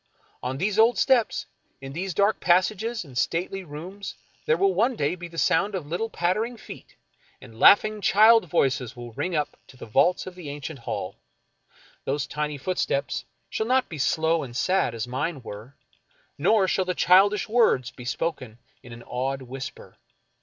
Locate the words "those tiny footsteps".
12.05-13.25